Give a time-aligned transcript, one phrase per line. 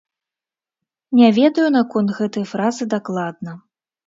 [1.19, 3.57] Не ведаю наконт гэтай фразы дакладна.